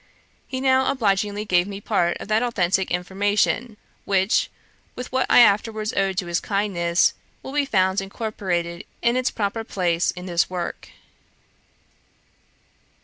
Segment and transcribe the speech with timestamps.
[0.47, 4.49] He now obligingly gave me part of that authentick information, which,
[4.95, 9.63] with what I afterwards owed to his kindness, will be found incorporated in its proper
[9.63, 10.89] place in this work.